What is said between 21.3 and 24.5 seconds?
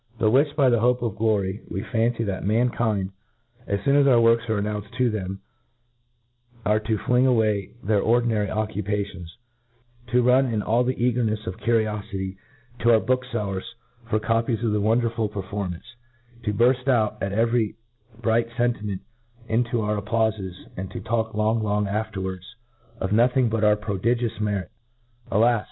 long, long afterwards, of no thing but our prodigious